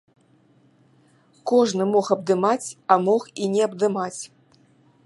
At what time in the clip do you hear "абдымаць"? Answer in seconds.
2.17-2.67, 3.69-4.21